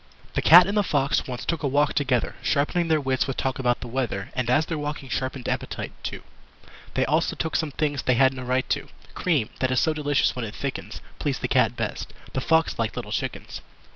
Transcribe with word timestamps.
The 0.33 0.41
Cat 0.41 0.65
and 0.65 0.75
the 0.75 0.81
Fox 0.81 1.27
once 1.27 1.45
took 1.45 1.61
a 1.61 1.67
walk 1.67 1.93
together, 1.93 2.33
Sharpening 2.41 2.87
their 2.87 2.99
wits 2.99 3.27
with 3.27 3.37
talk 3.37 3.59
about 3.59 3.81
the 3.81 3.87
weather 3.87 4.31
And 4.33 4.49
as 4.49 4.65
their 4.65 4.79
walking 4.79 5.09
sharpened 5.09 5.47
appetite, 5.47 5.91
too; 6.01 6.23
They 6.95 7.05
also 7.05 7.35
took 7.35 7.55
some 7.55 7.69
things 7.69 8.01
they 8.01 8.15
had 8.15 8.33
no 8.33 8.41
right 8.41 8.67
to. 8.71 8.87
Cream, 9.13 9.49
that 9.59 9.69
is 9.69 9.79
so 9.79 9.93
delicious 9.93 10.35
when 10.35 10.43
it 10.43 10.55
thickens, 10.55 11.01
Pleased 11.19 11.41
the 11.41 11.47
Cat 11.47 11.75
best. 11.77 12.13
The 12.33 12.41
Fox 12.41 12.79
liked 12.79 12.95
little 12.95 13.11
chickens. 13.11 13.61